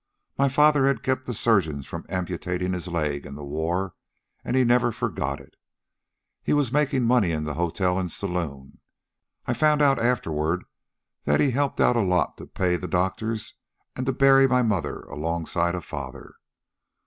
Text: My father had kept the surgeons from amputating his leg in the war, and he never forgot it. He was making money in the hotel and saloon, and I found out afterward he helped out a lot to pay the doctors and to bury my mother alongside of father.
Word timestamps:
My 0.35 0.49
father 0.49 0.87
had 0.87 1.03
kept 1.03 1.27
the 1.27 1.33
surgeons 1.35 1.85
from 1.85 2.07
amputating 2.09 2.73
his 2.73 2.87
leg 2.87 3.23
in 3.23 3.35
the 3.35 3.45
war, 3.45 3.93
and 4.43 4.55
he 4.55 4.63
never 4.63 4.91
forgot 4.91 5.39
it. 5.39 5.53
He 6.41 6.53
was 6.53 6.71
making 6.73 7.03
money 7.03 7.29
in 7.31 7.43
the 7.43 7.53
hotel 7.53 7.99
and 7.99 8.11
saloon, 8.11 8.79
and 8.79 8.79
I 9.45 9.53
found 9.53 9.79
out 9.79 9.99
afterward 9.99 10.65
he 11.23 11.51
helped 11.51 11.79
out 11.79 11.95
a 11.95 12.01
lot 12.01 12.35
to 12.37 12.47
pay 12.47 12.77
the 12.77 12.87
doctors 12.87 13.53
and 13.95 14.07
to 14.07 14.11
bury 14.11 14.47
my 14.47 14.63
mother 14.63 15.01
alongside 15.01 15.75
of 15.75 15.85
father. 15.85 16.33